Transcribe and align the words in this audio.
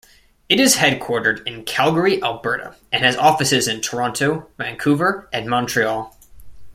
It 0.49 0.59
is 0.59 0.77
headquartered 0.77 1.45
in 1.45 1.63
Calgary, 1.63 2.23
Alberta 2.23 2.75
and 2.91 3.03
has 3.05 3.15
offices 3.17 3.67
in 3.67 3.81
Toronto, 3.81 4.49
Vancouver, 4.57 5.29
and 5.31 5.47
Montreal. 5.47 6.11